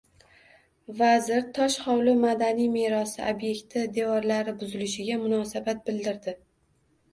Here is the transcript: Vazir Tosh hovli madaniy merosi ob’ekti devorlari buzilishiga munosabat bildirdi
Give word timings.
Vazir 1.01 1.43
Tosh 1.57 1.77
hovli 1.89 2.15
madaniy 2.23 2.71
merosi 2.77 3.23
ob’ekti 3.27 3.85
devorlari 4.01 4.57
buzilishiga 4.65 5.21
munosabat 5.29 5.87
bildirdi 5.93 6.39